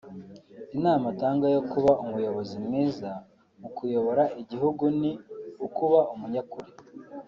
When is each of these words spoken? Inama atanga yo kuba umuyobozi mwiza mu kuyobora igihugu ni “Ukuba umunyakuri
Inama 0.75 1.05
atanga 1.13 1.45
yo 1.55 1.61
kuba 1.71 1.91
umuyobozi 2.03 2.55
mwiza 2.65 3.09
mu 3.59 3.67
kuyobora 3.75 4.23
igihugu 4.41 4.83
ni 4.99 5.11
“Ukuba 5.65 5.99
umunyakuri 6.13 6.71